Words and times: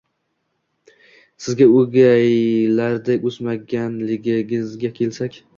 Sizning 1.49 1.75
o'gaylarday 1.81 3.23
o'smaganligingizga 3.31 4.93
kelsak 5.01 5.43